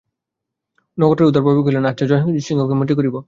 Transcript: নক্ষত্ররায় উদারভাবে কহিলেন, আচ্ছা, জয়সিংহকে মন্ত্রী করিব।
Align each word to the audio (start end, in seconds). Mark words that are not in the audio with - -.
নক্ষত্ররায় 0.97 1.29
উদারভাবে 1.31 1.61
কহিলেন, 1.65 1.85
আচ্ছা, 1.85 2.05
জয়সিংহকে 2.05 2.75
মন্ত্রী 2.79 2.95
করিব। 2.99 3.15